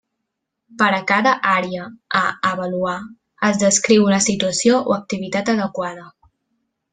[0.81, 1.83] Per a cada àrea
[2.21, 2.95] a avaluar,
[3.51, 6.09] es descriu una situació o activitat adequada.